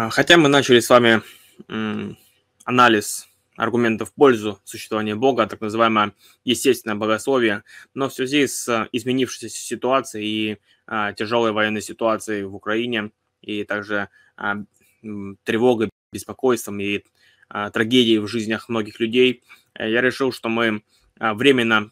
[0.00, 1.20] А, хотя мы начали с вами
[2.64, 3.28] анализ
[3.58, 10.24] аргументов в пользу существования Бога, так называемое естественное богословие, но в связи с изменившейся ситуацией
[10.24, 13.10] и а, тяжелой военной ситуацией в Украине,
[13.42, 14.08] и также
[14.38, 14.62] а,
[15.44, 17.04] тревогой, беспокойством и
[17.50, 19.42] а, трагедией в жизнях многих людей,
[19.74, 20.82] э, я решил, что мы
[21.18, 21.90] а, временно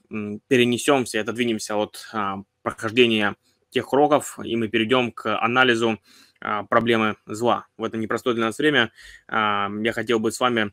[0.48, 3.36] перенесемся и отодвинемся от а, прохождения
[3.68, 5.98] тех уроков, и мы перейдем к анализу а,
[6.40, 7.66] проблемы зла.
[7.76, 8.92] В это непростое для нас время
[9.28, 10.72] я хотел бы с вами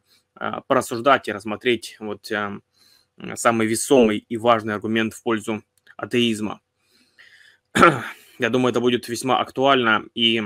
[0.67, 2.31] порассуждать и рассмотреть вот
[3.35, 5.63] самый весомый и важный аргумент в пользу
[5.97, 6.61] атеизма.
[8.39, 10.43] Я думаю, это будет весьма актуально и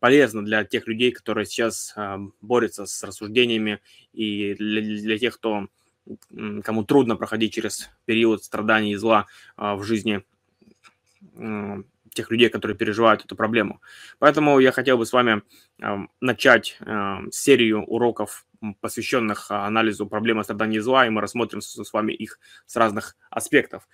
[0.00, 1.94] полезно для тех людей, которые сейчас
[2.40, 3.80] борются с рассуждениями,
[4.12, 5.68] и для, для тех, кто
[6.62, 10.22] кому трудно проходить через период страданий и зла в жизни
[12.16, 13.80] тех людей, которые переживают эту проблему.
[14.18, 15.42] Поэтому я хотел бы с вами
[16.20, 16.78] начать
[17.30, 18.46] серию уроков,
[18.80, 23.86] посвященных анализу проблемы страданий и зла, и мы рассмотрим с вами их с разных аспектов.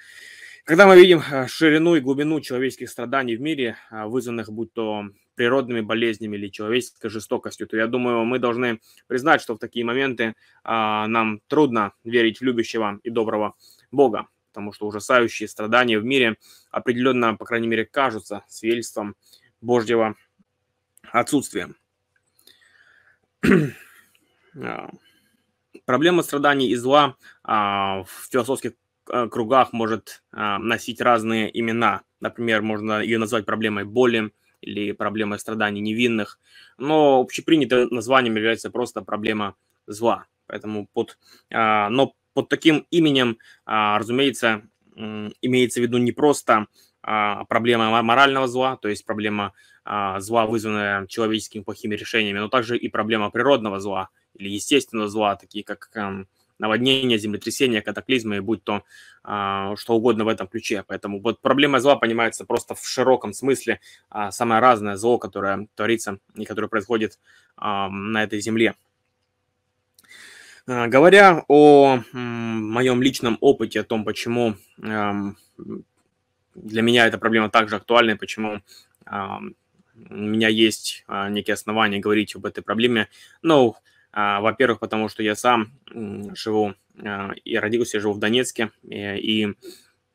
[0.65, 6.37] Когда мы видим ширину и глубину человеческих страданий в мире, вызванных будь то природными болезнями
[6.37, 10.35] или человеческой жестокостью, то я думаю, мы должны признать, что в такие моменты
[10.65, 13.55] нам трудно верить в любящего и доброго
[13.91, 16.37] Бога потому что ужасающие страдания в мире
[16.71, 19.17] определенно, по крайней мере, кажутся свидетельством
[19.63, 20.15] Божьего
[21.11, 21.75] отсутствия.
[24.55, 24.91] А,
[25.87, 28.73] проблема страданий и зла а, в философских
[29.09, 32.03] а, кругах может носить разные имена.
[32.21, 36.39] Например, можно ее назвать проблемой боли или проблемой страданий невинных,
[36.77, 39.57] но общепринятым названием является просто проблема
[39.87, 40.27] зла.
[40.47, 41.17] Поэтому под,
[41.49, 44.63] но под таким именем, а, разумеется,
[44.95, 46.67] имеется в виду не просто
[47.03, 49.53] а, проблема морального зла, то есть проблема
[49.85, 55.37] а, зла, вызванная человеческими плохими решениями, но также и проблема природного зла или естественного зла,
[55.37, 56.29] такие как эм,
[56.59, 58.83] наводнения, землетрясения, катаклизмы, будь то
[59.25, 60.85] что угодно в этом ключе.
[60.85, 63.79] Поэтому вот проблема зла понимается просто в широком смысле,
[64.31, 67.21] самое разное зло, которое творится и которое происходит
[67.57, 68.75] на этой земле.
[70.67, 74.55] А, говоря о моем личном опыте, о том, почему
[76.55, 78.61] для меня эта проблема также актуальна, и почему
[80.11, 83.09] у меня есть а, некие основания говорить об этой проблеме.
[83.43, 83.77] Ну,
[84.13, 85.73] а, во-первых, потому что я сам
[86.35, 86.75] живу
[87.45, 89.55] и родился, живу в Донецке, и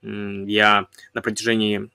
[0.02, 1.90] я на протяжении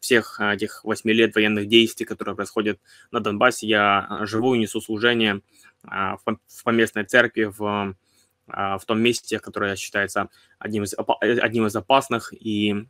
[0.00, 2.78] всех этих восьми лет военных действий, которые происходят
[3.10, 5.40] на Донбассе, я живу и несу служение
[5.82, 7.96] в поместной церкви, в,
[8.48, 10.28] а, в том месте, которое считается
[10.58, 12.32] одним из, одним из опасных.
[12.38, 12.86] И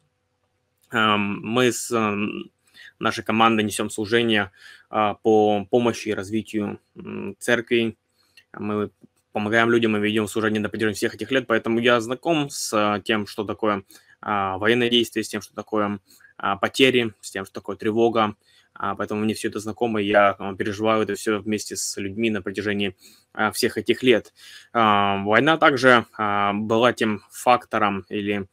[0.91, 1.91] мы с
[2.99, 4.53] нашей командой несем служение
[4.91, 6.81] а, по помощи и развитию
[7.39, 7.97] церкви.
[8.53, 8.91] Мы
[9.33, 13.27] помогаем людям и ведем служение на протяжении всех этих лет, поэтому я знаком с тем,
[13.27, 13.85] что такое
[14.23, 15.99] военное действие, с тем, что такое
[16.61, 18.37] потери, с тем, что такое тревога,
[18.75, 22.43] а, поэтому мне все это знакомо, я а, переживаю это все вместе с людьми на
[22.43, 22.97] протяжении
[23.33, 24.33] а, всех этих лет.
[24.73, 28.49] Война также была тем фактором или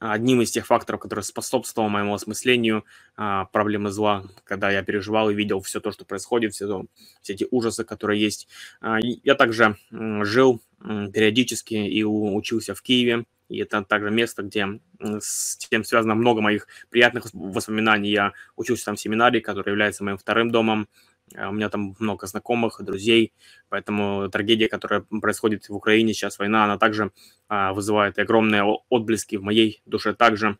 [0.00, 2.84] одним из тех факторов, который способствовал моему осмыслению
[3.16, 6.84] проблемы зла, когда я переживал и видел все то, что происходит, все,
[7.20, 8.48] все эти ужасы, которые есть.
[8.80, 15.84] Я также жил периодически и учился в Киеве, и это также место, где с тем
[15.84, 18.10] связано много моих приятных воспоминаний.
[18.10, 20.88] Я учился там в семинаре, который является моим вторым домом.
[21.36, 23.32] А, у меня там много знакомых, друзей,
[23.68, 27.12] поэтому трагедия, которая происходит в Украине сейчас, война, она также
[27.48, 30.58] а, вызывает огромные отблески в моей душе также.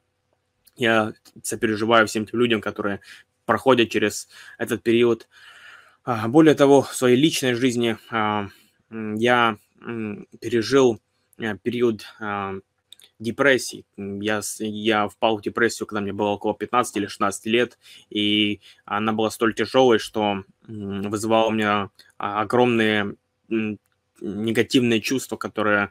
[0.77, 1.12] Я
[1.43, 3.00] сопереживаю всем тем людям, которые
[3.44, 4.28] проходят через
[4.59, 5.28] этот период.
[6.04, 7.98] А, более того, в своей личной жизни
[8.91, 9.59] я
[10.41, 11.01] пережил
[11.63, 12.04] период
[13.18, 13.84] депрессии.
[13.97, 17.78] Я, я впал в депрессию, когда мне было около 15 или 16 лет,
[18.10, 23.16] и она была столь тяжелой, что вызывала у меня а, огромные
[24.20, 25.91] негативные чувства, которые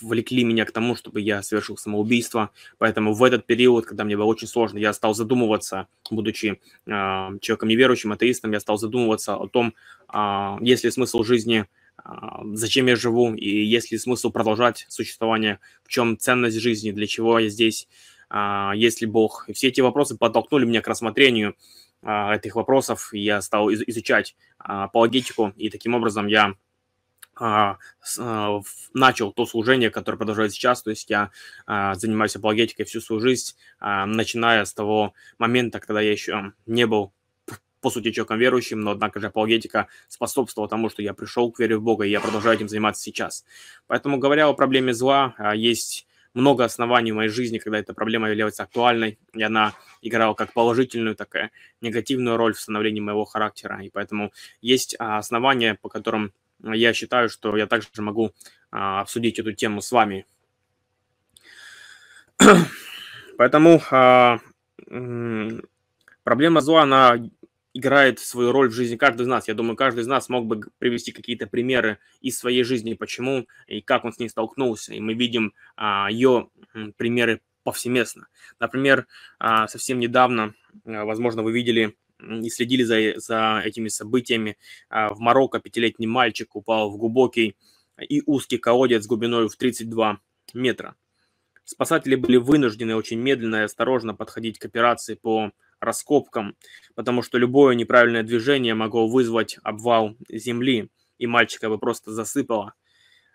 [0.00, 2.50] влекли меня к тому, чтобы я совершил самоубийство.
[2.78, 7.68] Поэтому в этот период, когда мне было очень сложно, я стал задумываться, будучи э, человеком
[7.68, 9.74] неверующим, атеистом, я стал задумываться о том,
[10.12, 11.66] э, есть ли смысл жизни
[12.52, 17.38] зачем я живу и есть ли смысл продолжать существование, в чем ценность жизни, для чего
[17.38, 17.88] я здесь,
[18.28, 19.48] а, есть ли Бог.
[19.48, 21.56] И все эти вопросы подтолкнули меня к рассмотрению
[22.02, 26.54] а, этих вопросов, и я стал изучать апологетику, и таким образом я
[27.36, 31.32] начал то служение, которое продолжает сейчас, то есть я
[31.66, 37.12] занимаюсь апологетикой всю свою жизнь, начиная с того момента, когда я еще не был
[37.84, 41.76] по сути, человеком верующим, но, однако же, апологетика способствовала тому, что я пришел к вере
[41.76, 43.44] в Бога, и я продолжаю этим заниматься сейчас.
[43.86, 48.30] Поэтому, говоря о проблеме зла, а, есть много оснований в моей жизни, когда эта проблема
[48.30, 51.50] является актуальной, и она играла как положительную, так и
[51.82, 53.78] негативную роль в становлении моего характера.
[53.84, 54.32] И поэтому
[54.62, 56.32] есть а, основания, по которым
[56.62, 58.32] я считаю, что я также могу
[58.70, 60.24] а, обсудить эту тему с вами.
[63.36, 63.82] Поэтому
[66.24, 67.18] проблема зла, она
[67.74, 69.48] играет свою роль в жизни каждого из нас.
[69.48, 73.82] Я думаю, каждый из нас мог бы привести какие-то примеры из своей жизни, почему и
[73.82, 74.94] как он с ней столкнулся.
[74.94, 76.48] И мы видим а, ее
[76.96, 78.28] примеры повсеместно.
[78.60, 79.06] Например,
[79.40, 80.54] а, совсем недавно,
[80.86, 84.56] а, возможно, вы видели и следили за, за этими событиями.
[84.88, 87.56] А, в Марокко пятилетний мальчик упал в глубокий
[87.98, 90.20] и узкий колодец глубиной в 32
[90.52, 90.94] метра.
[91.64, 95.50] Спасатели были вынуждены очень медленно и осторожно подходить к операции по
[95.84, 96.56] раскопкам,
[96.94, 102.74] потому что любое неправильное движение могло вызвать обвал земли, и мальчика бы просто засыпало.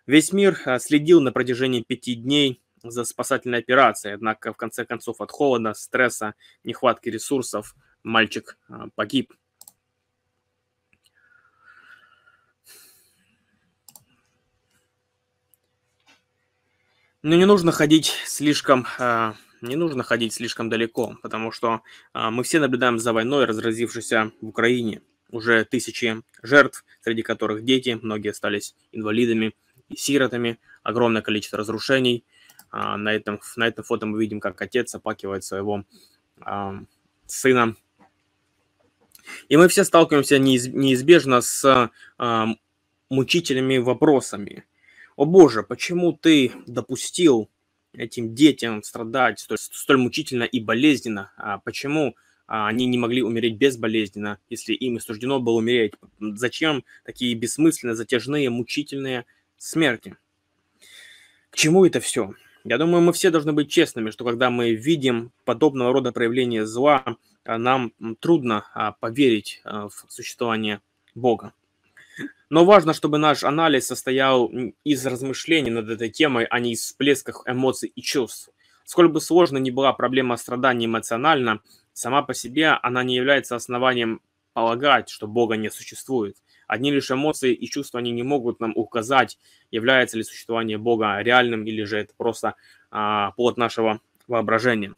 [0.06, 5.22] Весь мир а, следил на протяжении пяти дней за спасательной операцией, однако в конце концов
[5.22, 9.34] от холода, стресса, нехватки ресурсов мальчик а, погиб.
[17.22, 21.82] Но не нужно ходить слишком а, не нужно ходить слишком далеко, потому что
[22.14, 25.02] а, мы все наблюдаем за войной, разразившейся в Украине.
[25.30, 29.56] Уже тысячи жертв, среди которых дети, многие остались инвалидами
[29.90, 32.24] и сиротами, огромное количество разрушений.
[32.72, 35.84] А, на, этом, на этом фото мы видим, как отец опакивает своего
[36.42, 36.80] а,
[37.26, 37.76] сына.
[39.48, 41.92] И мы все сталкиваемся неиз, неизбежно с
[43.10, 44.66] мучительными вопросами.
[45.16, 47.50] О боже, почему ты допустил
[47.94, 51.32] этим детям страдать столь, столь мучительно и болезненно?
[51.38, 52.16] А почему
[52.48, 55.94] а, они не могли умереть безболезненно, если им суждено было умереть?
[56.20, 59.26] Зачем такие бессмысленные, затяжные, мучительные
[59.58, 60.16] смерти?
[61.50, 62.34] К чему это все?
[62.64, 67.04] Я думаю, мы все должны быть честными, что когда мы видим подобного рода проявления зла,
[67.44, 70.82] а, нам трудно а, поверить в существование
[71.16, 71.54] Бога.
[72.50, 74.52] Но важно, чтобы наш анализ состоял
[74.84, 78.50] из размышлений над этой темой, а не из всплесков эмоций и чувств.
[78.86, 81.62] Сколь бы сложно ни была проблема страдания эмоционально,
[81.94, 84.22] сама по себе она не является основанием
[84.54, 86.38] полагать, что Бога не существует.
[86.68, 89.38] Одни лишь эмоции и чувства они не могут нам указать,
[89.72, 92.56] является ли существование Бога реальным или же это просто
[92.92, 94.96] а, плод нашего воображения.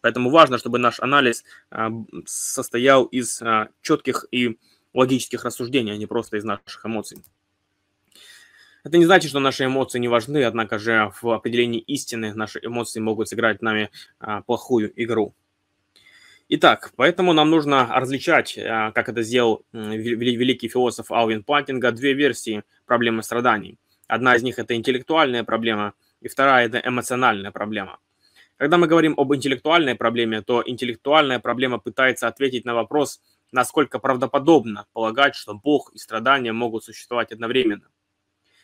[0.00, 1.90] Поэтому важно, чтобы наш анализ а,
[2.26, 4.58] состоял из а, четких и
[4.94, 7.18] логических рассуждений, а не просто из наших эмоций.
[8.82, 13.00] Это не значит, что наши эмоции не важны, однако же в определении истины наши эмоции
[13.00, 15.34] могут сыграть нами а, плохую игру.
[16.48, 22.64] Итак, поэтому нам нужно различать, а, как это сделал великий философ Алвин Плантинга, две версии
[22.86, 23.78] проблемы страданий.
[24.08, 27.98] Одна из них– это интеллектуальная проблема, и вторая– это эмоциональная проблема.
[28.56, 33.20] Когда мы говорим об интеллектуальной проблеме, то интеллектуальная проблема пытается ответить на вопрос,
[33.52, 37.88] насколько правдоподобно полагать, что Бог и страдания могут существовать одновременно.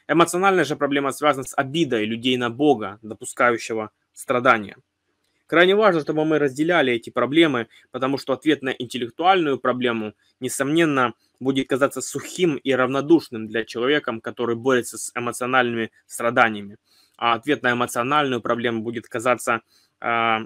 [0.08, 4.76] Эмоциональная же проблема связана с обидой людей на Бога, допускающего страдания.
[5.46, 11.68] Крайне важно, чтобы мы разделяли эти проблемы, потому что ответ на интеллектуальную проблему, несомненно, будет
[11.68, 16.78] казаться сухим и равнодушным для человека, который борется с эмоциональными страданиями.
[17.16, 19.60] А ответ на эмоциональную проблему будет казаться
[20.00, 20.38] э,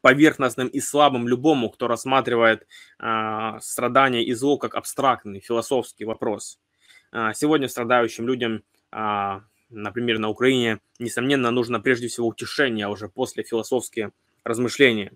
[0.00, 2.66] поверхностным и слабым любому, кто рассматривает
[2.98, 6.58] э, страдания и зло как абстрактный философский вопрос.
[7.12, 8.62] Э, сегодня страдающим людям,
[8.92, 9.40] э,
[9.70, 14.12] например, на Украине, несомненно, нужно прежде всего утешение, а уже после философские
[14.44, 15.12] размышления.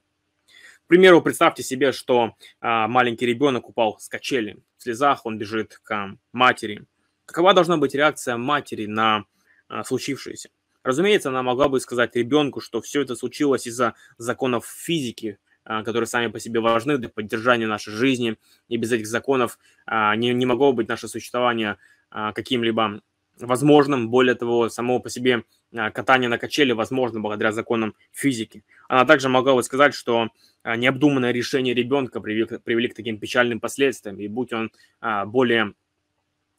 [0.84, 4.62] К примеру, представьте себе, что э, маленький ребенок упал с качели.
[4.76, 6.84] В слезах он бежит к матери.
[7.24, 9.24] Какова должна быть реакция матери на
[9.70, 10.50] э, случившееся?
[10.84, 16.08] Разумеется, она могла бы сказать ребенку, что все это случилось из-за законов физики, а, которые
[16.08, 18.36] сами по себе важны для поддержания нашей жизни,
[18.68, 21.76] и без этих законов а, не, не могло быть наше существование
[22.10, 23.00] а, каким-либо
[23.38, 24.10] возможным.
[24.10, 28.62] Более того, само по себе катание на качели возможно благодаря законам физики.
[28.88, 30.28] Она также могла бы сказать, что
[30.64, 34.70] необдуманное решение ребенка привели, привели к таким печальным последствиям, и будь он
[35.00, 35.72] более,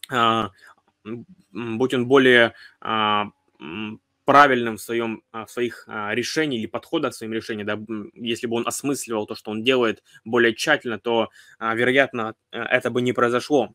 [0.10, 2.54] будь он более
[4.26, 7.80] правильным в, своем, а, в своих а, решениях или подходах к своим решениям, да,
[8.14, 13.02] если бы он осмысливал то, что он делает более тщательно, то, а, вероятно, это бы
[13.02, 13.74] не произошло.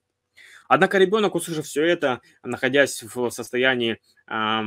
[0.69, 4.01] Однако ребенок, услышав все это, находясь в состоянии
[4.31, 4.61] э,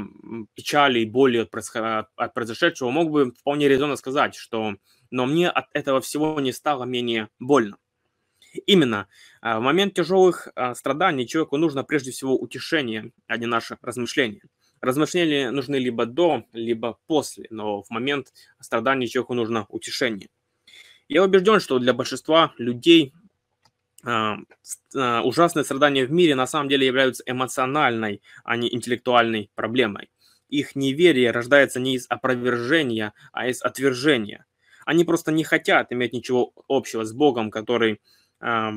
[0.55, 4.77] печали и боли от, от произошедшего, мог бы вполне резонно сказать, что
[5.11, 7.77] «но мне от этого всего не стало менее больно».
[8.65, 9.07] Именно.
[9.43, 14.41] В момент тяжелых страданий человеку нужно прежде всего утешение, а не наше размышление.
[14.81, 20.29] Размышления нужны либо до, либо после, но в момент страданий человеку нужно утешение.
[21.07, 23.13] Я убежден, что для большинства людей
[24.03, 24.37] а,
[24.95, 30.09] а, ужасные страдания в мире на самом деле являются эмоциональной, а не интеллектуальной проблемой.
[30.49, 34.45] Их неверие рождается не из опровержения, а из отвержения.
[34.85, 38.01] Они просто не хотят иметь ничего общего с Богом, который
[38.41, 38.71] э,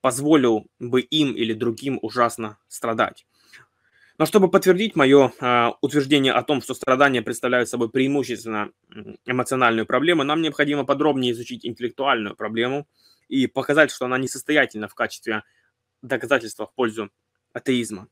[0.00, 3.27] позволил бы им или другим ужасно страдать.
[4.18, 8.70] Но чтобы подтвердить мое э, утверждение о том, что страдания представляют собой преимущественно
[9.24, 12.86] эмоциональную проблему, нам необходимо подробнее изучить интеллектуальную проблему–
[13.28, 15.44] и показать, что она несостоятельна в качестве
[16.02, 17.10] доказательства в пользу
[17.52, 18.08] атеизма.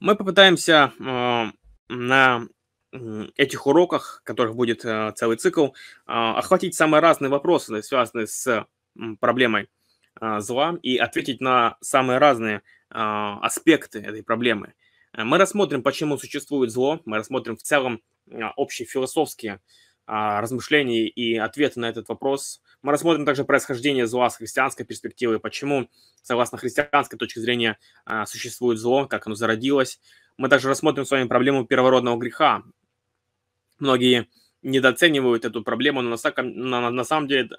[0.00, 1.52] Мы попытаемся э,
[1.88, 2.48] на
[3.36, 5.70] этих уроках, которых будет э, целый цикл, э,
[6.06, 8.66] охватить самые разные вопросы, связанные с
[9.20, 9.68] проблемой
[10.38, 14.74] зла, и ответить на самые разные э, аспекты этой проблемы.
[15.12, 19.60] Мы рассмотрим, почему существует зло, мы рассмотрим в целом э, общие философские
[20.10, 22.62] а, размышлений и ответы на этот вопрос.
[22.80, 25.90] Мы рассмотрим также происхождение зла с христианской перспективы, почему,
[26.22, 30.00] согласно христианской точке зрения, а, существует зло, как оно зародилось.
[30.38, 32.62] Мы также рассмотрим с вами проблему первородного греха.
[33.78, 34.28] Многие
[34.62, 37.50] недооценивают эту проблему, но на, самом деле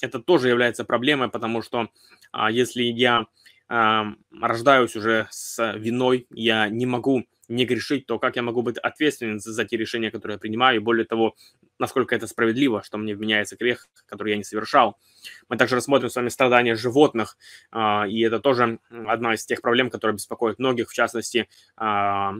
[0.00, 1.88] это тоже является проблемой, потому что
[2.30, 3.26] а, если я
[3.68, 9.38] рождаюсь уже с виной, я не могу не грешить, то как я могу быть ответственен
[9.38, 11.34] за, те решения, которые я принимаю, и более того,
[11.78, 14.96] насколько это справедливо, что мне вменяется грех, который я не совершал.
[15.48, 17.36] Мы также рассмотрим с вами страдания животных,
[17.70, 22.34] а, и это тоже одна из тех проблем, которые беспокоят многих, в частности, а,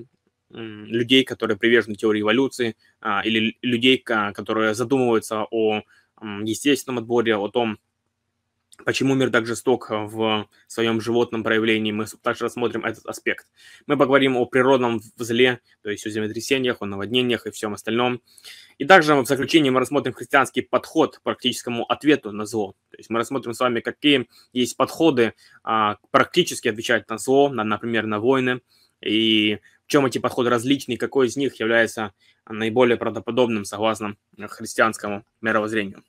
[0.50, 5.82] людей, которые привержены теории эволюции, а, или людей, которые задумываются о
[6.42, 7.78] естественном отборе, о том,
[8.84, 13.46] Почему мир так жесток в своем животном проявлении, мы также рассмотрим этот аспект.
[13.86, 18.20] Мы поговорим о природном зле, то есть о землетрясениях, о наводнениях и всем остальном.
[18.78, 22.74] И также в заключении мы рассмотрим христианский подход к практическому ответу на зло.
[22.90, 27.64] То есть мы рассмотрим с вами, какие есть подходы а, практически отвечать на зло, на,
[27.64, 28.60] например, на войны,
[29.00, 32.12] и в чем эти подходы различны, какой из них является
[32.48, 36.02] наиболее правдоподобным согласно христианскому мировоззрению.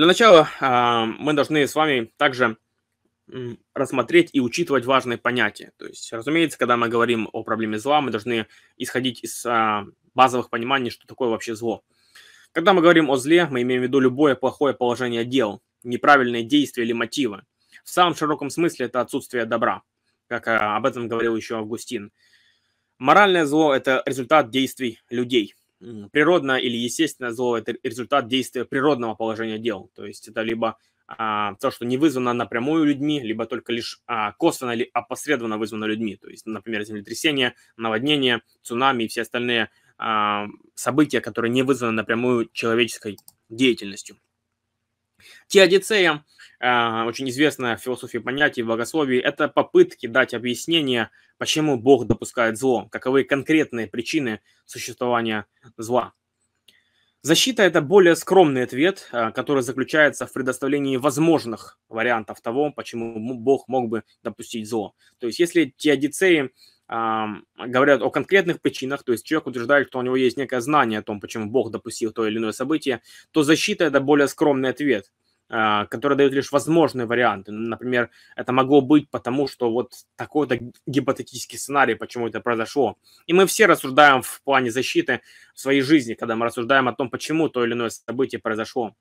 [0.00, 2.56] Для начала а, мы должны с вами также
[3.74, 5.72] рассмотреть и учитывать важные понятия.
[5.76, 8.46] То есть, разумеется, когда мы говорим о проблеме зла, мы должны
[8.78, 11.84] исходить из а, базовых пониманий, что такое вообще зло.
[12.52, 16.84] Когда мы говорим о зле, мы имеем в виду любое плохое положение дел, неправильные действия
[16.84, 17.42] или мотивы.
[17.84, 19.82] В самом широком смысле это отсутствие добра,
[20.28, 22.10] как а, об этом говорил еще Августин.
[22.96, 25.54] Моральное зло– это результат действий людей–
[26.12, 29.90] природное или естественное зло– это результат действия природного положения дел.
[29.94, 34.32] То есть это либо а, то, что не вызвано напрямую людьми, либо только лишь а,
[34.32, 36.16] косвенно или опосредованно вызвано людьми.
[36.16, 42.48] То есть, например, землетрясение, наводнение, цунами и все остальные а, события, которые не вызваны напрямую
[42.52, 43.18] человеческой
[43.48, 44.16] деятельностью.
[45.48, 46.24] Теодицея,
[46.60, 53.24] очень известная в философии понятий, богословии, это попытки дать объяснение, почему Бог допускает зло, каковы
[53.24, 55.46] конкретные причины существования
[55.78, 56.12] зла.
[57.22, 63.68] Защита– это более скромный ответ, а, который заключается в предоставлении возможных вариантов того, почему Бог
[63.68, 64.94] мог бы допустить зло.
[65.18, 66.50] То есть если теодицеи
[66.88, 71.02] говорят о конкретных причинах, то есть человек утверждает, что у него есть некое знание о
[71.02, 73.00] том, почему Бог допустил то или иное событие,
[73.30, 75.12] то защита– это более скромный ответ,
[75.52, 77.50] а, который дает лишь возможные варианты.
[77.50, 82.96] Например, это могло быть потому, что вот такой-то гипотетический сценарий, почему это произошло.
[83.26, 85.22] И мы все рассуждаем в плане защиты
[85.54, 88.94] своей жизни, когда мы рассуждаем о том, почему то или иное событие произошло.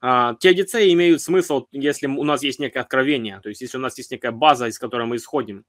[0.00, 3.98] Uh, теодицеи имеют смысл, если у нас есть некое откровение, то есть если у нас
[3.98, 5.64] есть некая база, из которой мы исходим.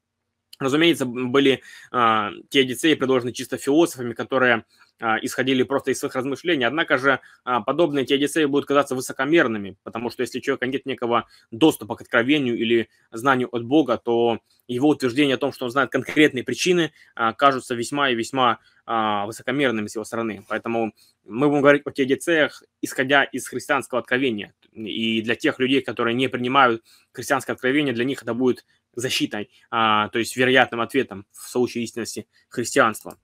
[0.60, 1.62] Разумеется, были
[1.92, 4.66] а, те одиссеи предложены чисто философами, которые
[5.00, 6.66] а, исходили просто из своих размышлений.
[6.66, 11.28] Однако же а, подобные теодицеи будут казаться высокомерными, потому что если у человека нет некого
[11.52, 15.90] доступа к откровению или знанию от Бога, то его утверждение о том, что он знает
[15.90, 20.44] конкретные причины, а, кажутся весьма и весьма а, высокомерными с его стороны.
[20.50, 24.54] Поэтому мы будем говорить о теодицеях, исходя из христианского откровения.
[24.74, 30.10] И для тех людей, которые не принимают христианское откровение, для них это будет защитой, а,
[30.10, 33.18] то есть вероятным ответом в случае истинности христианства.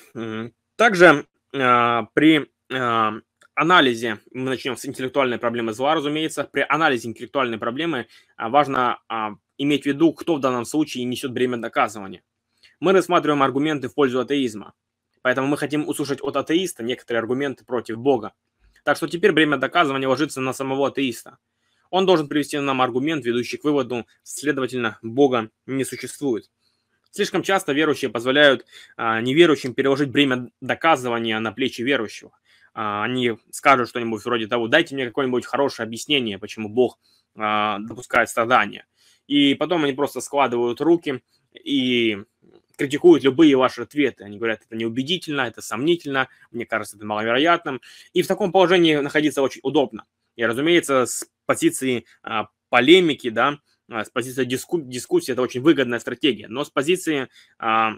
[0.77, 3.15] Также а, при а,
[3.55, 8.07] анализе, мы начнем с интеллектуальной проблемы зла, разумеется, при анализе интеллектуальной проблемы
[8.37, 12.23] а, важно а, иметь в виду, кто в данном случае несет бремя доказывания.
[12.81, 14.75] Мы рассматриваем аргументы в пользу атеизма.
[15.23, 18.35] Поэтому мы хотим услышать от атеиста некоторые аргументы против Бога.
[18.85, 21.39] Так что теперь бремя доказывания ложится на самого атеиста.
[21.97, 26.51] Он должен привести нам аргумент, ведущий к выводу, следовательно, Бога не существует.
[27.11, 28.67] Слишком часто верующие позволяют
[28.99, 32.33] а, неверующим переложить бремя доказывания на плечи верующего.
[32.75, 36.99] А, они скажут что-нибудь вроде того, дайте мне какое-нибудь хорошее объяснение, почему Бог
[37.35, 38.85] а, допускает страдания.
[39.27, 41.23] И потом они просто складывают руки
[41.55, 42.19] и
[42.77, 44.25] критикуют любые ваши ответы.
[44.25, 47.81] Они говорят, это неубедительно, это сомнительно, мне кажется, это маловероятным.
[48.13, 50.05] И в таком положении находиться очень удобно.
[50.37, 53.59] И, разумеется, с позиции а, полемики, да,
[53.91, 56.49] а, с позиции диску, дискуссии это очень выгодная стратегия.
[56.49, 57.29] Но с позиции
[57.59, 57.95] а,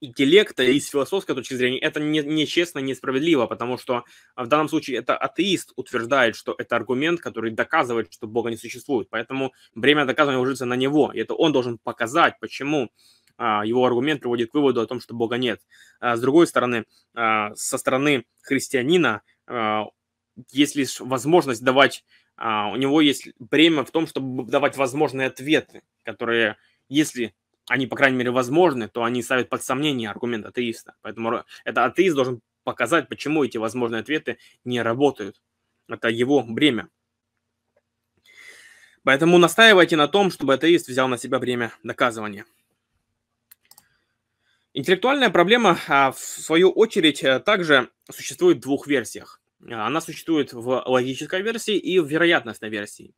[0.00, 4.04] интеллекта и с философской точки зрения это не, нечестно, несправедливо, потому что
[4.36, 9.08] в данном случае это атеист утверждает, что это аргумент, который доказывает, что Бога не существует.
[9.10, 12.90] Поэтому бремя доказывания ложится на него, и это он должен показать, почему
[13.38, 15.60] а, его аргумент приводит к выводу о том, что Бога нет.
[16.00, 16.84] А, с другой стороны,
[17.14, 19.22] а, со стороны христианина
[20.50, 22.04] есть лишь возможность давать,
[22.38, 26.56] у него есть бремя в том, чтобы давать возможные ответы, которые,
[26.88, 27.34] если
[27.68, 30.94] они, по крайней мере, возможны, то они ставят под сомнение аргумент атеиста.
[31.02, 35.40] Поэтому это атеист должен показать, почему эти возможные ответы не работают.
[35.88, 36.88] Это его бремя.
[39.04, 42.46] Поэтому настаивайте на том, чтобы атеист взял на себя бремя доказывания.
[44.74, 49.41] Интеллектуальная проблема, а, в свою очередь, э, также существует в двух версиях.
[49.68, 53.14] Она существует в логической версии и в вероятностной версии.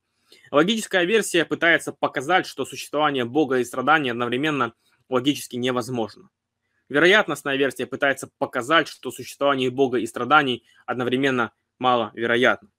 [0.51, 4.75] Логическая версия пытается показать, что существование Бога и страдания одновременно
[5.09, 6.31] логически невозможно.
[6.89, 12.71] Вероятностная версия пытается показать, что существование Бога и страданий одновременно маловероятно.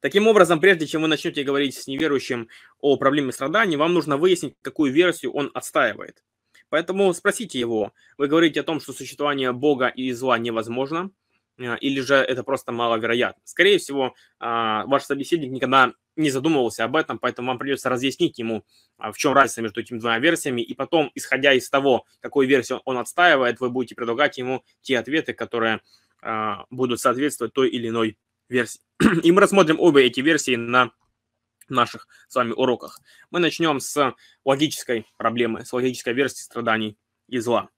[0.00, 4.56] Таким образом, прежде чем вы начнете говорить с неверующим о проблеме страданий, вам нужно выяснить,
[4.62, 6.24] какую версию он отстаивает.
[6.70, 11.10] Поэтому спросите его, вы говорите о том, что существование Бога и зла невозможно,
[11.60, 13.42] или же это просто маловероятно.
[13.44, 18.64] Скорее всего, а, ваш собеседник никогда не задумывался об этом, поэтому вам придется разъяснить ему,
[18.98, 22.80] а, в чем разница между этими двумя версиями, и потом, исходя из того, какую версию
[22.84, 25.80] он отстаивает, вы будете предлагать ему те ответы, которые
[26.22, 28.18] а, будут соответствовать той или иной
[28.48, 28.80] версии.
[29.22, 30.92] И мы рассмотрим обе эти версии на
[31.68, 33.00] наших с вами уроках.
[33.30, 37.68] Мы начнем с логической проблемы, с логической версии страданий и зла.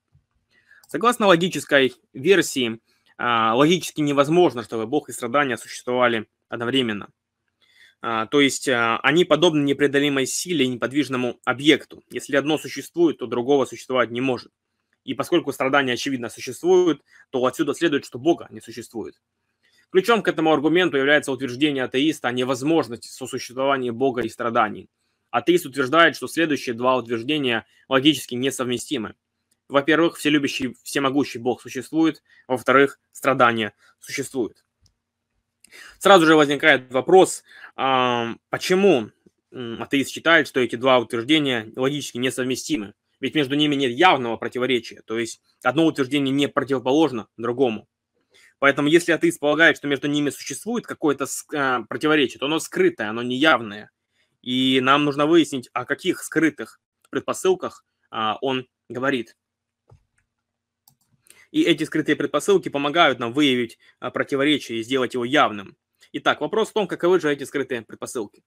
[0.87, 2.81] Согласно логической версии,
[3.19, 7.09] логически невозможно, чтобы Бог и страдания существовали одновременно.
[8.05, 12.03] А, то есть а, они подобны непреодолимой силе и неподвижному объекту.
[12.09, 14.51] Если одно существует, то другого существовать не может.
[15.05, 19.21] И поскольку страдания, очевидно, существуют, то отсюда следует, что Бога не существует.
[19.89, 24.89] Ключом к этому аргументу является утверждение атеиста о невозможности сосуществования Бога и страданий.
[25.31, 29.15] Атеист утверждает, что следующие два утверждения логически несовместимы.
[29.69, 32.21] Во-первых, вселюбящий, всемогущий Бог существует.
[32.47, 34.63] Во-вторых, страдания существуют.
[35.99, 37.43] Сразу же возникает вопрос,
[37.75, 39.09] почему
[39.51, 42.93] атеист считает, что эти два утверждения логически несовместимы?
[43.19, 47.87] Ведь между ними нет явного противоречия, то есть одно утверждение не противоположно другому.
[48.59, 53.21] Поэтому если атеист полагает, что между ними существует какое-то э, противоречие, то оно скрытое, оно
[53.21, 53.91] неявное.
[54.41, 59.37] И нам нужно выяснить, о каких скрытых предпосылках а, он говорит.
[61.53, 65.77] И эти скрытые предпосылки помогают нам выявить а, противоречие и сделать его явным.
[66.11, 68.43] Итак, вопрос в том, каковы же эти скрытые предпосылки.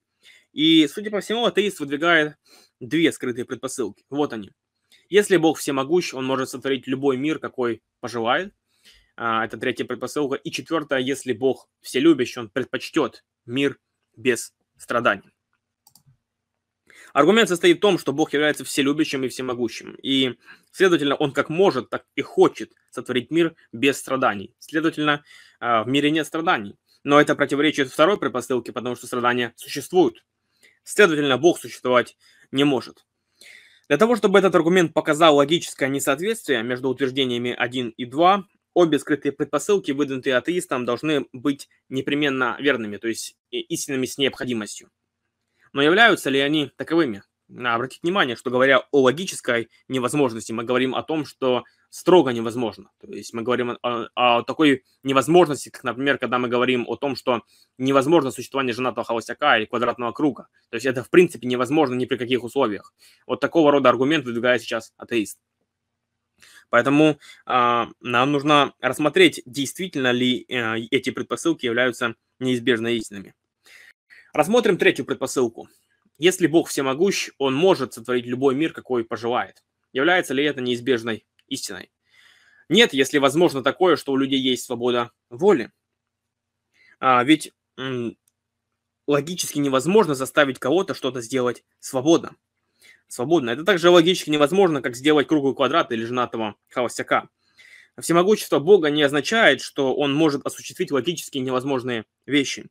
[0.53, 2.37] И, судя по всему, атеист выдвигает
[2.81, 4.05] две скрытые предпосылки.
[4.11, 4.51] Вот они.
[5.09, 8.53] Если Бог всемогущ, он может сотворить любой мир, какой пожелает–
[9.17, 10.37] а, это третья предпосылка.
[10.37, 13.79] И четвертое, если Бог вселюбящий, он предпочтет мир
[14.15, 15.35] без страданий.
[17.13, 19.97] Аргумент состоит в том, что Бог является вселюбящим и всемогущим.
[20.03, 20.37] И,
[20.73, 24.55] следовательно, Он как может, так и хочет сотворить мир без страданий.
[24.59, 25.25] Следовательно,
[25.61, 26.77] а, в мире нет страданий.
[27.05, 30.25] Но это противоречит второй предпосылке, потому что страдания существуют.
[30.83, 32.17] Следовательно, Бог существовать
[32.51, 33.07] не может.
[33.89, 39.33] Для того, чтобы этот аргумент показал логическое несоответствие между утверждениями 1 и 2, обе скрытые
[39.33, 44.91] предпосылки, выдвинутые атеистом, должны быть непременно верными, то есть истинными с необходимостью.
[45.77, 47.23] Но являются ли они таковыми?
[47.51, 52.89] Обратите внимание, что говоря о логической невозможности, мы говорим о том, что строго невозможно.
[52.99, 57.15] То есть мы говорим о, о такой невозможности, как, например, когда мы говорим о том,
[57.15, 57.43] что
[57.77, 60.49] невозможно существование женатого холостяка или квадратного круга.
[60.71, 62.95] То есть это в принципе невозможно ни при каких условиях.
[63.27, 65.39] Вот такого рода аргумент выдвигает сейчас атеист.
[66.71, 73.35] Поэтому э, нам нужно рассмотреть, действительно ли э, эти предпосылки являются неизбежно истинными.
[74.37, 75.67] Рассмотрим третью предпосылку.
[76.19, 79.65] Если Бог всемогущ, Он может сотворить любой мир, какой пожелает.
[79.95, 81.91] Является ли это неизбежной истиной?
[82.69, 85.73] Нет, если возможно такое, что у людей есть свобода воли.
[87.01, 88.19] А, ведь м,
[89.07, 92.37] логически невозможно заставить кого-то что-то сделать свободно.
[93.09, 93.49] Свободно.
[93.49, 97.31] Это также логически невозможно, как сделать круглый квадрат или женатого холостяка.
[97.99, 102.69] Всемогущество Бога не означает, что Он может осуществить логически невозможные вещи.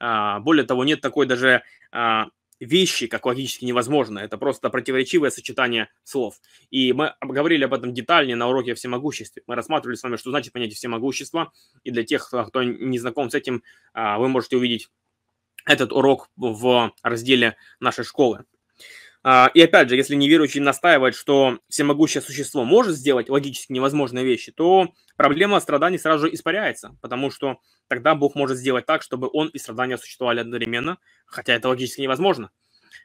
[0.00, 2.26] А, более того, нет такой даже а,
[2.58, 4.18] вещи, как логически невозможно.
[4.18, 6.40] Это просто противоречивое сочетание слов.
[6.70, 9.42] И мы говорили об этом детальнее на уроке о всемогуществе.
[9.46, 11.52] Мы рассматривали с вами, что значит понятие всемогущества.
[11.84, 14.88] И для тех, кто не знаком с этим, а, вы можете увидеть
[15.66, 18.44] этот урок в разделе нашей школы.
[19.22, 24.50] А, и опять же, если неверующий настаивает, что всемогущее существо может сделать логически невозможные вещи,
[24.50, 29.48] то проблема страданий сразу же испаряется, потому что тогда Бог может сделать так, чтобы он
[29.48, 32.50] и страдания существовали одновременно, хотя это логически невозможно.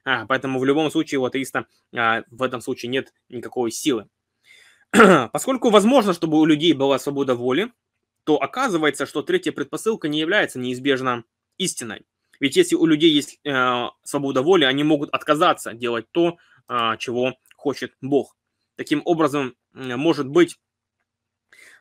[0.06, 4.08] А, поэтому в любом случае у атеиста а, в этом случае нет никакой силы.
[5.34, 7.74] Поскольку возможно, чтобы у людей была свобода воли,
[8.24, 11.26] то оказывается, что третья предпосылка не является неизбежно
[11.58, 12.06] истиной.
[12.40, 17.34] Ведь если у людей есть э, свобода воли, они могут отказаться делать то, э, чего
[17.56, 18.36] хочет Бог.
[18.76, 20.58] Таким образом, может быть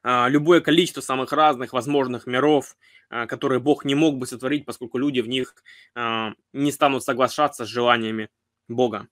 [0.03, 2.77] э, любое количество самых разных возможных миров,
[3.11, 5.55] э, которые Бог не мог бы сотворить, поскольку люди в них
[5.95, 8.31] э, не станут соглашаться с желаниями
[8.69, 9.09] Бога.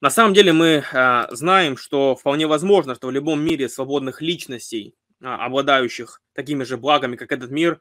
[0.00, 4.94] На самом деле мы э, знаем, что вполне возможно, что в любом мире свободных личностей,
[5.20, 7.80] э, обладающих такими же благами, как этот мир,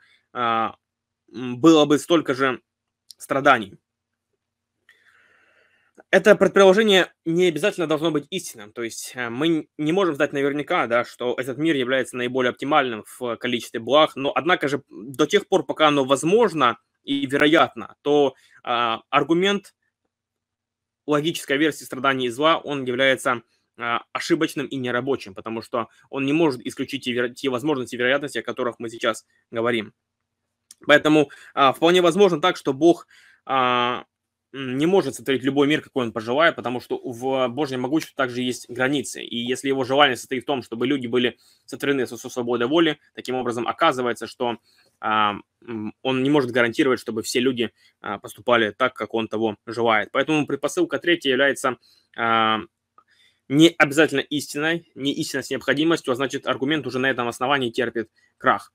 [1.35, 2.61] было бы столько же
[3.17, 3.77] страданий.
[6.11, 8.71] Это предположение не обязательно должно быть истинным.
[8.71, 13.03] То есть э, мы не можем знать наверняка, да, что этот мир является наиболее оптимальным
[13.05, 18.33] в количестве благ, но однако же до тех пор, пока оно возможно и вероятно, то
[18.63, 19.73] э, аргумент
[21.05, 23.41] логической версии страданий и зла, он является
[23.77, 27.03] э, ошибочным и нерабочим, потому что он не может исключить
[27.35, 29.93] те возможности и вероятности, о которых мы сейчас говорим.
[30.87, 33.07] Поэтому а, вполне возможно так, что Бог
[33.45, 34.05] а,
[34.57, 38.69] не может сотворить любой мир, какой он пожелает, потому что в Божьем могуществе также есть
[38.69, 39.21] границы.
[39.21, 43.35] И если его желание состоит в том, чтобы люди были сотворены со свободой воли, таким
[43.35, 44.57] образом оказывается, что
[45.01, 45.35] а,
[46.01, 50.09] он не может гарантировать, чтобы все люди а, поступали так, как он того желает.
[50.13, 51.77] Поэтому предпосылка третья является
[52.15, 52.61] а,
[53.49, 58.09] не обязательно истиной, не истинной с необходимостью, а значит аргумент уже на этом основании терпит
[58.37, 58.71] крах.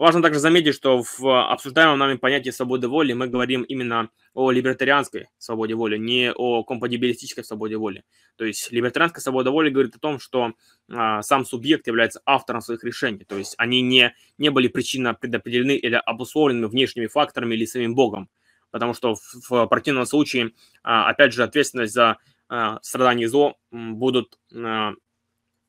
[0.00, 5.28] Важно также заметить, что в обсуждаемом нами понятии свободы воли мы говорим именно о либертарианской
[5.36, 8.04] свободе воли, не о компатибилистической свободе воли.
[8.36, 10.54] То есть либертарианская свобода воли говорит о том, что
[10.90, 15.76] а, сам субъект является автором своих решений, то есть они не, не были причинно предопределены
[15.76, 18.30] или обусловлены внешними факторами или самим Богом,
[18.70, 22.16] потому что в, в противном случае, а, опять же, ответственность за
[22.48, 24.94] а, страдание и зло будут а,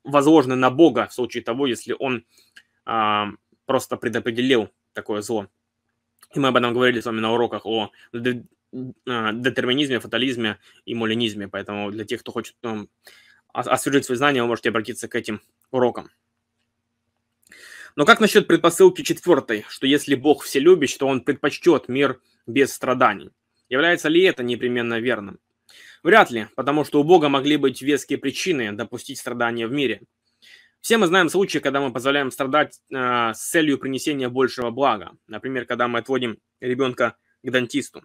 [0.06, 2.24] возложены на Бога в случае того, если он
[2.86, 3.28] а,
[3.72, 5.48] просто предопределил такое зло.
[6.36, 11.48] И мы об этом говорили с вами на уроках о а, детерминизме, фатализме и молинизме.
[11.48, 12.90] Поэтому для тех, кто хочет ну,
[13.54, 15.40] освежить свои знания, вы можете обратиться к этим
[15.72, 16.10] урокам.
[17.96, 23.32] Но как насчет предпосылки четвертой, что если Бог вселюбящ, то Он предпочтет мир без страданий?
[23.70, 25.40] Является ли это непременно верным?
[26.04, 30.02] Вряд ли, потому что у Бога могли быть веские причины допустить страдания в мире–
[30.82, 35.12] все мы знаем случаи, когда мы позволяем страдать э, с целью принесения большего блага.
[35.28, 38.04] Например, когда мы отводим ребенка к дантисту.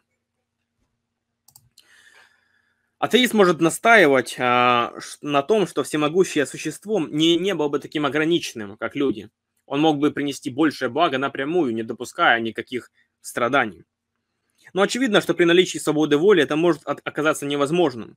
[2.98, 4.42] Атеист может настаивать э,
[5.22, 9.30] на том, что всемогущее существо не, не было бы таким ограниченным, как люди.
[9.64, 13.84] Он мог бы принести большее благо напрямую, не допуская никаких страданий.
[14.74, 18.16] Но очевидно, что при наличии свободы воли это может оказаться невозможным.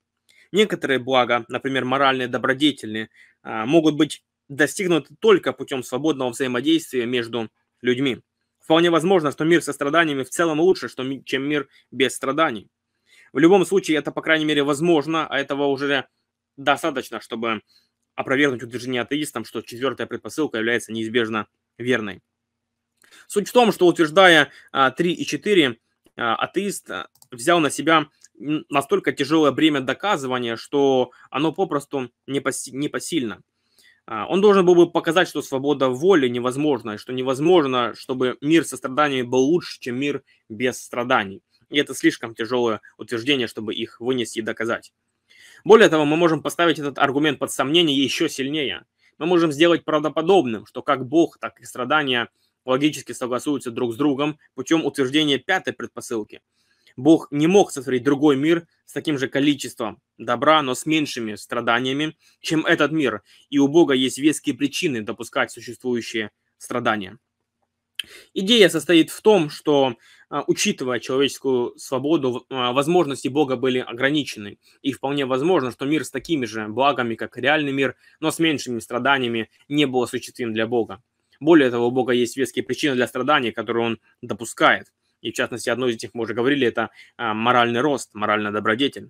[0.52, 3.10] Некоторые блага, например, моральные, добродетельные,
[3.44, 7.50] э, могут быть достигнуты только путем свободного взаимодействия между
[7.82, 8.22] людьми.
[8.60, 10.90] Вполне возможно, что мир со страданиями в целом лучше,
[11.24, 12.70] чем мир без страданий.
[13.32, 16.08] В любом случае, это, по крайней мере, возможно, а этого уже
[16.58, 17.62] достаточно, чтобы
[18.16, 22.22] опровергнуть утверждение атеистам, что четвертая предпосылка является неизбежно верной.
[23.28, 25.80] Суть в том, что утверждая 3 и 4,
[26.16, 26.90] атеист
[27.32, 33.42] взял на себя настолько тяжелое бремя доказывания, что оно попросту непосильно.
[34.12, 38.76] А, он должен был бы показать, что свобода воли невозможна, что невозможно, чтобы мир со
[38.76, 41.44] страданиями был лучше, чем мир без страданий.
[41.70, 44.94] И это слишком тяжелое утверждение, чтобы их вынести и доказать.
[45.64, 48.86] Более того, мы можем поставить этот аргумент под сомнение еще сильнее.
[49.20, 52.30] Мы можем сделать правдоподобным, что как Бог, так и страдания
[52.66, 56.42] логически согласуются друг с другом путем утверждения пятой предпосылки.
[57.00, 62.18] Бог не мог сотворить другой мир с таким же количеством добра, но с меньшими страданиями,
[62.42, 63.24] чем этот мир.
[63.50, 67.18] И у Бога есть веские причины допускать существующие страдания.
[68.34, 69.96] Идея состоит в том, что,
[70.30, 74.58] а, учитывая человеческую свободу, а, возможности Бога были ограничены.
[74.82, 78.80] И вполне возможно, что мир с такими же благами, как реальный мир, но с меньшими
[78.80, 81.02] страданиями, не был осуществим для Бога.
[81.40, 84.92] Более того, у Бога есть веские причины для страданий, которые Он допускает.
[85.22, 89.10] И в частности, одной из этих мы уже говорили, это а, моральный рост, моральная добродетель.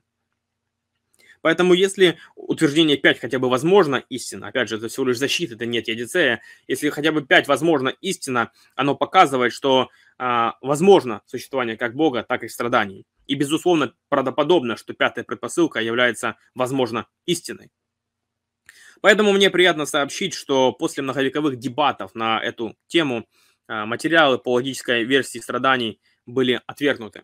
[1.42, 5.66] Поэтому если утверждение 5 хотя бы возможно истина, опять же, это всего лишь защита, это
[5.66, 11.96] нет ядицея, если хотя бы 5 возможно истина, оно показывает, что а, возможно существование как
[11.96, 13.06] Бога, так и страданий.
[13.26, 17.72] И, безусловно, правдоподобно, что пятая предпосылка является, возможно, истиной.
[19.02, 23.28] Поэтому мне приятно сообщить, что после многовековых дебатов на эту тему
[23.70, 27.24] материалы по логической версии страданий были отвергнуты.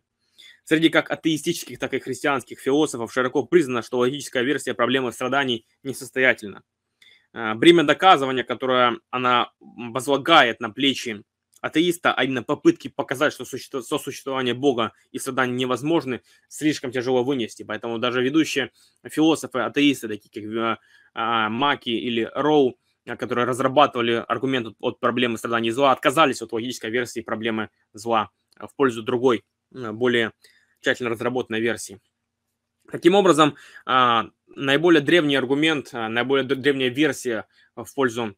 [0.63, 6.63] Среди как атеистических, так и христианских философов широко признано, что логическая версия проблемы страданий несостоятельна.
[7.33, 11.23] А, бремя доказывания, которое она возлагает на плечи
[11.61, 17.63] атеиста, а именно попытки показать, что сосуществование Бога и страдания невозможны, слишком тяжело вынести.
[17.63, 18.71] Поэтому даже ведущие
[19.03, 20.79] философы, атеисты, такие как
[21.13, 27.21] а, Маки или Роу, которые разрабатывали аргумент от проблемы страданий зла, отказались от логической версии
[27.21, 30.31] проблемы зла в пользу другой, более
[30.81, 31.99] тщательно разработанной версии.
[32.91, 38.35] Таким образом, наиболее древний аргумент, наиболее древняя версия в пользу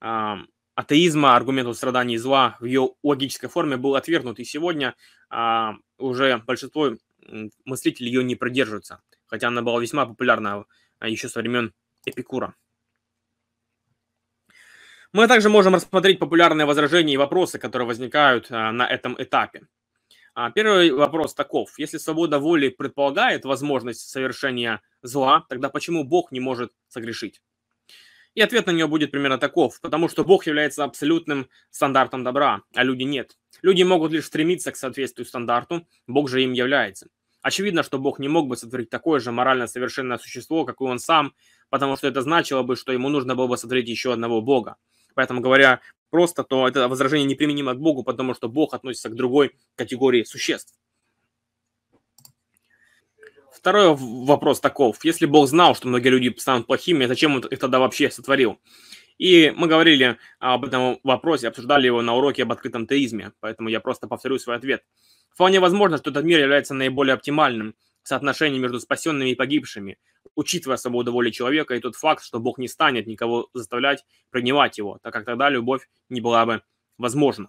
[0.00, 4.38] атеизма, аргументов страданий зла в ее логической форме был отвергнут.
[4.38, 4.94] И сегодня
[5.98, 6.92] уже большинство
[7.64, 10.64] мыслителей ее не придерживаются, хотя она была весьма популярна
[11.02, 11.74] еще со времен
[12.06, 12.54] Эпикура.
[15.12, 19.62] Мы также можем рассмотреть популярные возражения и вопросы, которые возникают на этом этапе.
[20.34, 21.76] А, первый вопрос таков.
[21.78, 27.42] Если свобода воли предполагает возможность совершения зла, тогда почему Бог не может согрешить?
[28.36, 29.80] И ответ на нее будет примерно таков.
[29.80, 33.36] Потому что Бог является абсолютным стандартом добра, а люди нет.
[33.62, 37.08] Люди могут лишь стремиться к соответствию стандарту, Бог же им является.
[37.42, 41.00] Очевидно, что Бог не мог бы сотворить такое же морально совершенное существо, как и он
[41.00, 41.34] сам,
[41.68, 44.76] потому что это значило бы, что ему нужно было бы сотворить еще одного Бога.
[45.14, 49.52] Поэтому, говоря просто, то это возражение неприменимо к Богу, потому что Бог относится к другой
[49.76, 50.74] категории существ.
[53.52, 55.04] Второй вопрос таков.
[55.04, 58.58] Если Бог знал, что многие люди станут плохими, зачем он их тогда вообще сотворил?
[59.18, 63.80] И мы говорили об этом вопросе, обсуждали его на уроке об открытом теизме, поэтому я
[63.80, 64.82] просто повторю свой ответ.
[65.34, 69.98] Вполне возможно, что этот мир является наиболее оптимальным соотношением между спасенными и погибшими,
[70.34, 74.98] учитывая свободу воли человека и тот факт, что Бог не станет никого заставлять принимать его,
[75.02, 76.62] так как тогда любовь не была бы
[76.98, 77.48] возможна.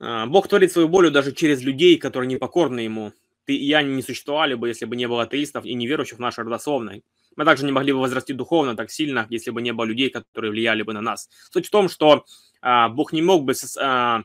[0.00, 3.12] А, Бог творит свою волю даже через людей, которые не покорны Ему.
[3.44, 6.44] Ты и я не существовали бы, если бы не было атеистов и неверующих в нашей
[6.44, 7.04] родословной.
[7.36, 10.50] Мы также не могли бы возрасти духовно так сильно, если бы не было людей, которые
[10.50, 11.28] влияли бы на нас.
[11.50, 12.24] Суть в том, что
[12.60, 14.22] а, Бог не мог бы а,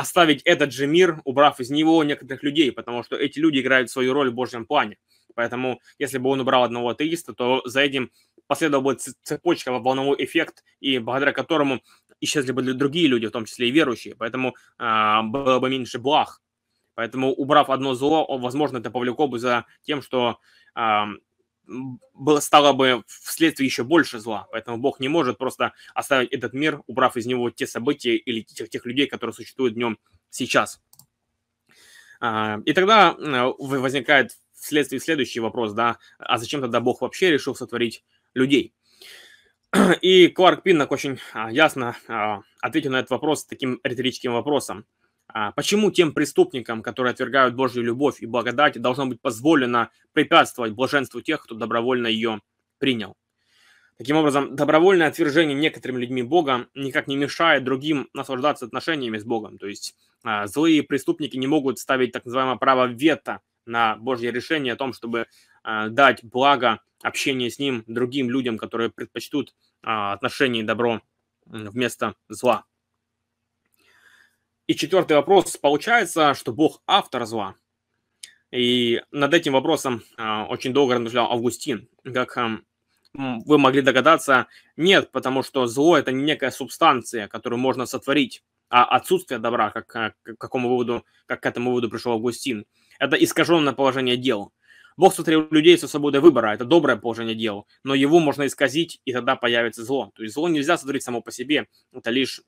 [0.00, 4.14] оставить этот же мир, убрав из него некоторых людей, потому что эти люди играют свою
[4.14, 4.96] роль в Божьем плане.
[5.34, 8.10] Поэтому, если бы он убрал одного атеиста, то за этим
[8.46, 11.82] последовала бы цепочка, волновой эффект, и благодаря которому
[12.20, 14.14] исчезли бы другие люди, в том числе и верующие.
[14.16, 16.40] Поэтому а, было бы меньше благ.
[16.94, 20.38] Поэтому, убрав одно зло, возможно, это повлекло бы за тем, что
[20.74, 21.08] а,
[22.14, 24.46] было, стало бы вследствие еще больше зла.
[24.50, 28.68] Поэтому Бог не может просто оставить этот мир, убрав из него те события или тех,
[28.68, 29.98] тех людей, которые существуют в нем
[30.30, 30.82] сейчас.
[32.20, 38.04] А, и тогда возникает вследствие следующий вопрос, да, а зачем тогда Бог вообще решил сотворить
[38.34, 38.74] людей?
[40.02, 44.86] И Кларк Пиннок очень а, ясно а, ответил на этот вопрос таким риторическим вопросом.
[45.32, 51.20] А, почему тем преступникам, которые отвергают Божью любовь и благодать, должно быть позволено препятствовать блаженству
[51.20, 52.40] тех, кто добровольно ее
[52.78, 53.16] принял?
[53.98, 59.58] Таким образом, добровольное отвержение некоторыми людьми Бога никак не мешает другим наслаждаться отношениями с Богом.
[59.58, 59.94] То есть
[60.46, 65.26] злые преступники не могут ставить так называемое право вето на Божье решение о том, чтобы
[65.62, 71.02] дать благо общение с Ним другим людям, которые предпочтут отношения и добро
[71.44, 72.64] вместо зла.
[74.70, 75.56] И четвертый вопрос.
[75.56, 77.56] Получается, что Бог автор зла.
[78.52, 81.88] И над этим вопросом а, очень долго размышлял Августин.
[82.04, 82.38] Как
[83.12, 88.84] вы могли догадаться, нет, потому что зло– это не некая субстанция, которую можно сотворить, а
[88.84, 92.64] отсутствие добра, как, а, к, какому выводу, как к этому выводу пришел Августин.
[93.00, 94.52] Это искаженное положение дел.
[94.96, 99.12] Бог сотворил людей со свободой выбора, это доброе положение дел, но его можно исказить, и
[99.12, 100.12] тогда появится зло.
[100.14, 102.42] То есть зло нельзя сотворить само по себе, это лишь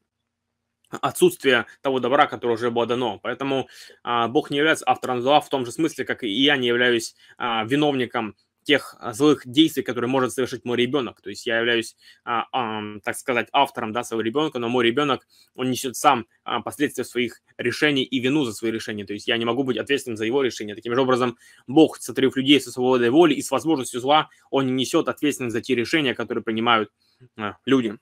[1.01, 3.19] отсутствие того добра, которое уже было дано.
[3.23, 3.69] Поэтому
[4.03, 7.15] а, Бог не является автором зла в том же смысле, как и я не являюсь
[7.39, 11.21] а, виновником тех а, злых действий, которые может совершить мой ребенок.
[11.21, 15.27] То есть я являюсь, а, а, так сказать, автором да, своего ребенка, но мой ребенок,
[15.55, 19.05] он несет сам а, последствия своих решений и вину за свои решения.
[19.05, 20.75] То есть я не могу быть ответственным за его решения.
[20.75, 24.73] Таким же образом, Бог, сотворив людей со свободой воли и с возможностью зла, он не
[24.73, 26.91] несет ответственность за те решения, которые принимают
[27.37, 27.99] а, люди.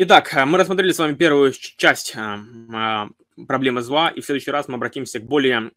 [0.00, 2.38] Итак, мы рассмотрели с вами первую часть а,
[2.72, 3.08] а,
[3.48, 5.72] проблемы зла, и в следующий раз мы обратимся к более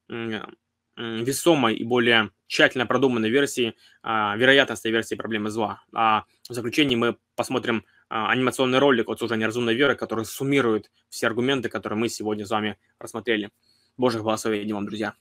[0.95, 5.81] весомой и более тщательно продуманной версии, а, вероятностной версии проблемы зла.
[5.91, 11.25] А в заключении мы посмотрим а, анимационный ролик от служения разумной веры, который суммирует все
[11.25, 13.49] аргументы, которые мы сегодня с вами рассмотрели.
[13.97, 15.15] Божьих благословений вам, друзья.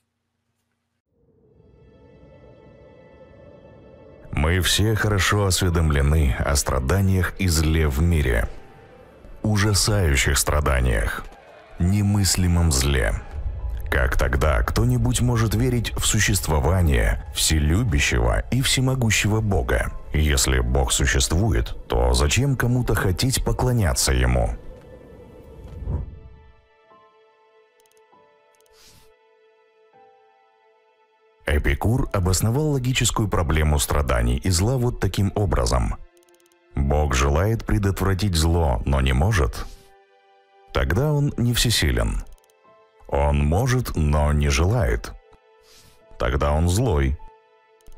[4.33, 8.47] Мы все хорошо осведомлены о страданиях и зле в мире.
[9.42, 11.24] Ужасающих страданиях.
[11.79, 13.14] Немыслимом зле–
[13.90, 19.90] как тогда кто-нибудь может верить в существование вселюбящего и всемогущего Бога?
[20.14, 24.50] Если Бог существует, то зачем кому-то хотеть поклоняться Ему?
[31.44, 35.96] Эпикур обосновал логическую проблему страданий и зла вот таким образом.
[36.74, 39.66] Бог желает предотвратить зло, но не может.
[40.72, 42.24] Тогда он не всесилен–
[43.11, 45.12] он может, но не желает.
[46.18, 47.18] Тогда он злой.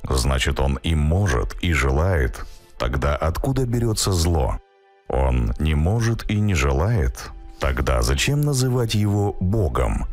[0.09, 2.47] Значит, он и может, и желает.
[2.79, 4.59] Тогда откуда берется зло?
[5.09, 7.31] Он не может и не желает.
[7.61, 10.07] Тогда зачем называть его Богом?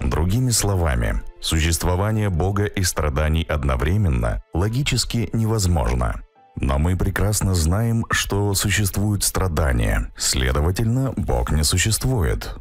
[0.00, 6.22] Другими словами, существование Бога и страданий одновременно логически невозможно.
[6.60, 12.56] Но мы прекрасно знаем, что существуют страдания, следовательно, Бог не существует.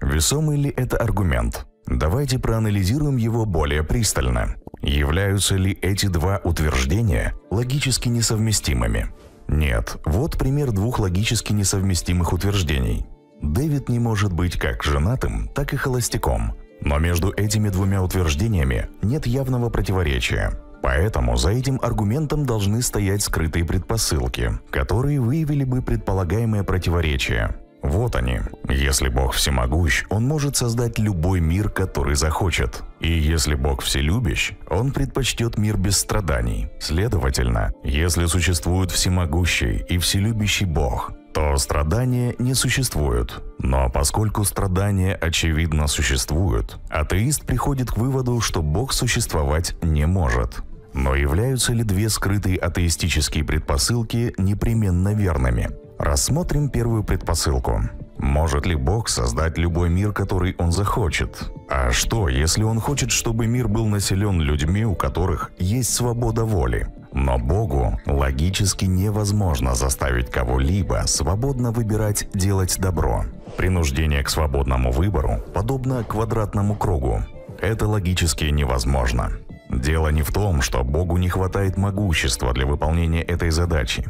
[0.00, 1.66] Весомый ли это аргумент?
[1.86, 4.54] Давайте проанализируем его более пристально.
[4.82, 9.08] Являются ли эти два утверждения логически несовместимыми?
[9.48, 13.06] Нет, вот пример двух логически несовместимых утверждений.
[13.42, 16.54] Дэвид не может быть как женатым, так и холостяком.
[16.82, 20.52] Но между этими двумя утверждениями нет явного противоречия.
[20.82, 27.54] Поэтому за этим аргументом должны стоять скрытые предпосылки, которые выявили бы предполагаемое противоречие.
[27.82, 28.40] Вот они.
[28.68, 32.82] Если Бог всемогущ, Он может создать любой мир, который захочет.
[33.00, 36.68] И если Бог вселюбящ, Он предпочтет мир без страданий.
[36.78, 43.42] Следовательно, если существует всемогущий и вселюбящий Бог, то страдания не существуют.
[43.58, 50.62] Но поскольку страдания очевидно существуют, атеист приходит к выводу, что Бог существовать не может.
[50.92, 55.70] Но являются ли две скрытые атеистические предпосылки непременно верными?
[55.98, 57.82] Рассмотрим первую предпосылку.
[58.16, 61.50] Может ли Бог создать любой мир, который Он захочет?
[61.68, 66.86] А что, если Он хочет, чтобы мир был населен людьми, у которых есть свобода воли?
[67.12, 73.24] Но Богу логически невозможно заставить кого-либо свободно выбирать делать добро.
[73.56, 77.22] Принуждение к свободному выбору подобно квадратному кругу.
[77.60, 79.32] Это логически невозможно.
[79.70, 84.04] Дело не в том, что Богу не хватает могущества для выполнения этой задачи.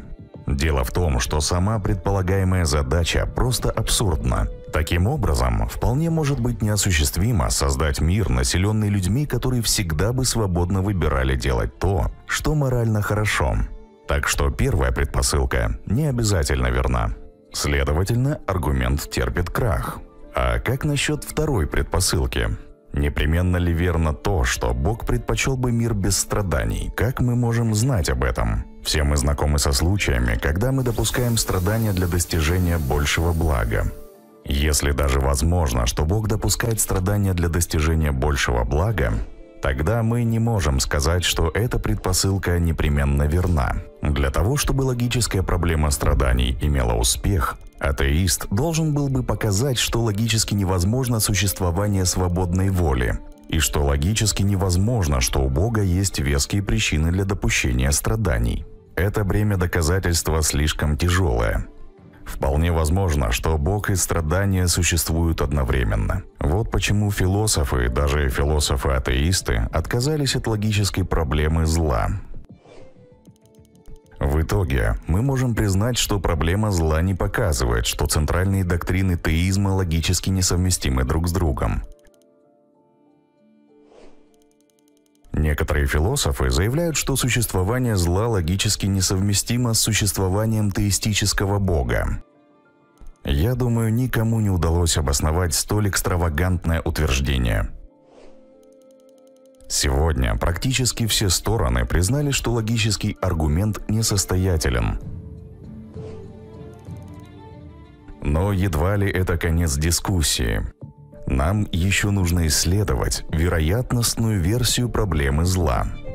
[0.46, 4.48] Дело в том, что сама предполагаемая задача просто абсурдна.
[4.72, 11.36] Таким образом, вполне может быть неосуществимо создать мир, населенный людьми, которые всегда бы свободно выбирали
[11.36, 13.56] делать то, что морально хорошо.
[14.08, 17.14] Так что первая предпосылка не обязательно верна.
[17.52, 19.98] Следовательно, аргумент терпит крах.
[20.34, 22.48] А как насчет второй предпосылки?
[22.92, 26.90] Непременно ли верно то, что Бог предпочел бы мир без страданий?
[26.96, 28.64] Как мы можем знать об этом?
[28.82, 33.92] Все мы знакомы со случаями, когда мы допускаем страдания для достижения большего блага.
[34.44, 39.12] Если даже возможно, что Бог допускает страдания для достижения большего блага,
[39.62, 43.76] тогда мы не можем сказать, что эта предпосылка непременно верна.
[44.02, 50.54] Для того, чтобы логическая проблема страданий имела успех, атеист должен был бы показать, что логически
[50.54, 53.18] невозможно существование свободной воли,
[53.48, 58.64] и что логически невозможно, что у Бога есть веские причины для допущения страданий.
[58.96, 61.66] Это бремя доказательства слишком тяжелое.
[62.24, 66.22] Вполне возможно, что Бог и страдания существуют одновременно.
[66.38, 72.08] Вот почему философы, даже философы-атеисты, отказались от логической проблемы зла.
[74.20, 80.28] В итоге мы можем признать, что проблема зла не показывает, что центральные доктрины теизма логически
[80.28, 81.82] несовместимы друг с другом.
[85.32, 92.22] Некоторые философы заявляют, что существование зла логически несовместимо с существованием теистического бога.
[93.24, 97.70] Я думаю, никому не удалось обосновать столь экстравагантное утверждение.
[99.68, 104.98] Сегодня практически все стороны признали, что логический аргумент несостоятелен.
[108.20, 110.62] Но едва ли это конец дискуссии.
[111.30, 115.86] Нам еще нужно исследовать вероятностную версию проблемы зла–